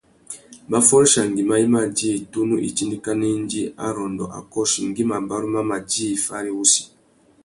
[0.67, 6.07] Mbaffôréchia nguimá i mà djï tunu itindikana indi arrôndô a kôchi ngüi mabarú mà djï
[6.25, 6.83] fari wussi.